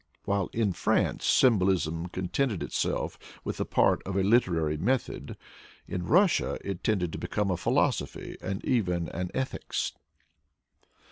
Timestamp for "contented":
2.07-2.63